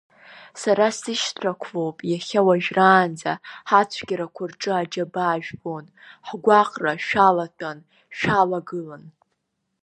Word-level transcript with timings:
Сара 0.61 0.87
сышьҭрақәлом, 0.99 1.97
иахьа 2.11 2.41
уажәраанӡа 2.47 3.33
ҳацәгьарақәа 3.69 4.43
рҿы 4.51 4.71
аџьабаа 4.79 5.37
жәбон, 5.45 5.85
ҳгәаҟра 6.27 6.93
шәалатәан-шәалагылан. 7.05 9.03